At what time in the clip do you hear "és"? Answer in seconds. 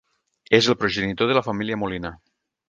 0.59-0.69